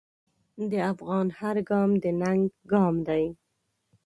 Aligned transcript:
د 0.69 0.73
افغان 0.91 1.27
هر 1.39 1.55
ګام 1.69 1.89
د 2.03 2.05
ننګ 2.21 2.41
ګام 2.71 2.95
دی. 3.07 3.23